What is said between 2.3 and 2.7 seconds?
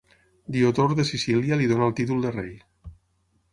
rei.